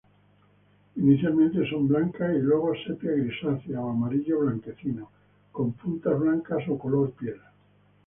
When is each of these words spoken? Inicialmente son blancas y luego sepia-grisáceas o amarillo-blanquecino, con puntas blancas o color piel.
Inicialmente 0.95 1.69
son 1.69 1.87
blancas 1.87 2.31
y 2.35 2.39
luego 2.39 2.73
sepia-grisáceas 2.87 3.77
o 3.79 3.89
amarillo-blanquecino, 3.91 5.07
con 5.51 5.73
puntas 5.73 6.17
blancas 6.19 6.63
o 6.69 6.79
color 6.79 7.11
piel. 7.11 7.37